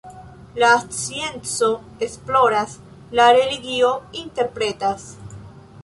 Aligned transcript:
La 0.55 0.83
scienco 0.89 1.81
esploras, 1.99 2.79
la 3.11 3.31
religio 3.33 4.01
interpretas. 4.13 5.15